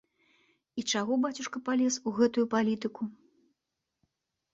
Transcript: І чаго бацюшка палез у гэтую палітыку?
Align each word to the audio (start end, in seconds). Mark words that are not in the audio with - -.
І 0.81 0.85
чаго 0.93 1.17
бацюшка 1.25 1.61
палез 1.67 1.93
у 2.11 2.13
гэтую 2.19 2.45
палітыку? 2.55 3.01